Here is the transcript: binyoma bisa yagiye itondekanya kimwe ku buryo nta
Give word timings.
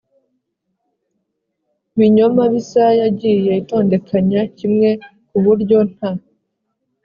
binyoma 1.97 2.43
bisa 2.53 2.85
yagiye 3.01 3.51
itondekanya 3.61 4.41
kimwe 4.57 4.89
ku 5.27 5.37
buryo 5.43 5.77
nta 5.91 6.09